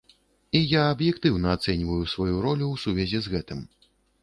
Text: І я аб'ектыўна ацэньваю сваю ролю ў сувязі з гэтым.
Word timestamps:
І 0.59 0.61
я 0.71 0.81
аб'ектыўна 0.93 1.53
ацэньваю 1.57 1.99
сваю 2.15 2.27
ролю 2.47 2.65
ў 2.73 2.85
сувязі 2.87 3.17
з 3.29 3.37
гэтым. 3.37 3.65